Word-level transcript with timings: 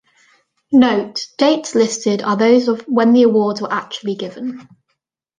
Note: 0.71 1.27
Dates 1.37 1.75
listed 1.75 2.23
are 2.23 2.35
those 2.35 2.67
of 2.67 2.81
when 2.87 3.13
the 3.13 3.21
awards 3.21 3.61
were 3.61 3.71
actually 3.71 4.15
given. 4.15 4.67